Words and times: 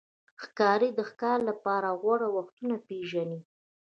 ښکاري 0.43 0.89
د 0.95 0.99
ښکار 1.09 1.39
لپاره 1.49 1.89
غوره 2.01 2.27
وختونه 2.37 2.75
پېژني. 2.87 3.39